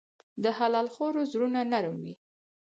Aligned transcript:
د 0.43 0.45
حلال 0.57 0.87
خوړو 0.93 1.21
زړونه 1.31 1.59
نرموي. 1.71 2.13